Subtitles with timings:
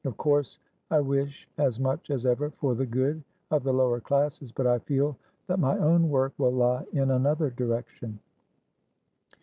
[0.03, 0.57] Of course
[0.89, 4.79] I wish as much as ever for the good of the lower classes, but I
[4.79, 8.17] feel that my own work will lie in another direction."